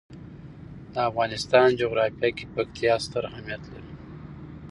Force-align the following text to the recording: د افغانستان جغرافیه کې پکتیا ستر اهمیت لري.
د 0.93 0.95
افغانستان 1.09 1.67
جغرافیه 1.81 2.29
کې 2.37 2.45
پکتیا 2.55 2.93
ستر 3.05 3.23
اهمیت 3.31 3.63
لري. 3.71 3.93